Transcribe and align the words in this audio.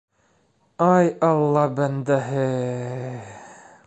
Ай, 0.85 1.11
алла 1.27 1.65
бәндәһе... 1.81 2.49